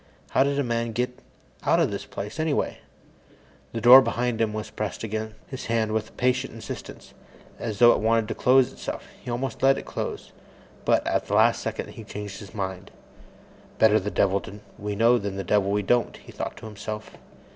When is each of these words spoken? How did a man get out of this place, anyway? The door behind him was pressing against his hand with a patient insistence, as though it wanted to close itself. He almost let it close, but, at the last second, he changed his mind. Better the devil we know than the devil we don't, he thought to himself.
How 0.31 0.41
did 0.43 0.57
a 0.57 0.63
man 0.63 0.93
get 0.93 1.19
out 1.63 1.79
of 1.79 1.91
this 1.91 2.07
place, 2.07 2.39
anyway? 2.39 2.79
The 3.71 3.79
door 3.81 4.01
behind 4.01 4.41
him 4.41 4.51
was 4.51 4.71
pressing 4.71 5.07
against 5.07 5.35
his 5.45 5.67
hand 5.67 5.91
with 5.91 6.09
a 6.09 6.13
patient 6.13 6.53
insistence, 6.55 7.13
as 7.59 7.77
though 7.77 7.91
it 7.91 7.99
wanted 7.99 8.27
to 8.29 8.33
close 8.33 8.73
itself. 8.73 9.07
He 9.23 9.29
almost 9.29 9.61
let 9.61 9.77
it 9.77 9.85
close, 9.85 10.31
but, 10.85 11.05
at 11.05 11.27
the 11.27 11.35
last 11.35 11.61
second, 11.61 11.89
he 11.91 12.03
changed 12.03 12.39
his 12.39 12.55
mind. 12.55 12.89
Better 13.77 13.99
the 13.99 14.09
devil 14.09 14.41
we 14.79 14.95
know 14.95 15.19
than 15.19 15.35
the 15.35 15.43
devil 15.43 15.69
we 15.69 15.83
don't, 15.83 16.17
he 16.17 16.31
thought 16.31 16.57
to 16.57 16.65
himself. 16.65 17.11